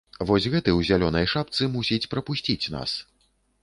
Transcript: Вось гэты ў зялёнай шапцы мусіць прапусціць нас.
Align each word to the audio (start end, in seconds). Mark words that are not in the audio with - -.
Вось 0.29 0.47
гэты 0.53 0.69
ў 0.73 0.87
зялёнай 0.89 1.29
шапцы 1.35 1.71
мусіць 1.77 2.03
прапусціць 2.17 2.71
нас. 2.79 3.01